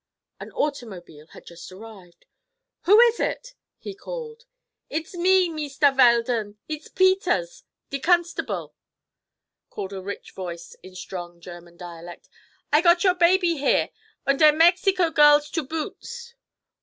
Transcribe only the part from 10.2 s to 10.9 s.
voice